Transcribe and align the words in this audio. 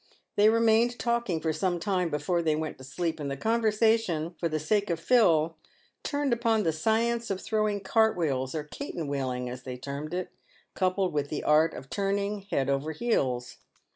They 0.35 0.49
remained 0.49 0.97
talking 0.97 1.39
for 1.41 1.53
some 1.53 1.79
time 1.79 2.09
before 2.09 2.41
they 2.41 2.55
went 2.55 2.79
to 2.79 2.83
sleep, 2.83 3.19
and 3.19 3.29
the 3.29 3.37
conversation— 3.37 4.31
for 4.39 4.49
the 4.49 4.57
sake 4.59 4.89
of 4.89 4.99
Phil— 4.99 5.55
turned 6.03 6.33
upon 6.33 6.63
the 6.63 6.73
science 6.73 7.29
of 7.29 7.39
throwing 7.39 7.81
cart 7.81 8.17
wheels 8.17 8.55
or 8.55 8.67
eaten 8.81 9.05
wheeling 9.05 9.47
as 9.47 9.61
they 9.61 9.77
termed 9.77 10.15
it, 10.15 10.31
coupled 10.73 11.13
with 11.13 11.29
the 11.29 11.43
art 11.43 11.75
of 11.75 11.87
turning 11.87 12.41
head 12.49 12.67
over 12.67 12.93
heels. 12.93 13.57